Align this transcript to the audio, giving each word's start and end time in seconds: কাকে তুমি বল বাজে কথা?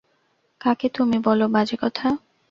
কাকে 0.61 0.87
তুমি 0.95 1.17
বল 1.25 1.39
বাজে 1.47 1.75
কথা? 1.83 2.07